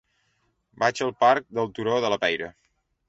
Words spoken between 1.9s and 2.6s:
de la Peira.